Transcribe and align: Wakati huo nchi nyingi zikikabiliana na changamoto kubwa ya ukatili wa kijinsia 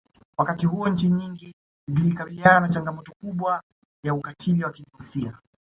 Wakati 0.37 0.65
huo 0.65 0.89
nchi 0.89 1.07
nyingi 1.09 1.55
zikikabiliana 1.87 2.59
na 2.59 2.69
changamoto 2.69 3.11
kubwa 3.21 3.61
ya 4.03 4.13
ukatili 4.13 4.63
wa 4.63 4.71
kijinsia 4.71 5.37